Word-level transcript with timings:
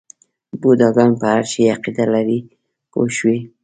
بوډاګان 0.61 1.11
په 1.19 1.25
هر 1.33 1.43
شي 1.51 1.63
عقیده 1.73 2.05
لري 2.13 2.39
پوه 2.91 3.07
شوې!. 3.17 3.37